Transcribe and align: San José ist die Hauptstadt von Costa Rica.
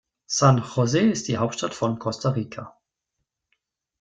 San 0.25 0.57
José 0.63 1.11
ist 1.11 1.27
die 1.27 1.37
Hauptstadt 1.37 1.75
von 1.75 1.99
Costa 1.99 2.31
Rica. 2.31 2.75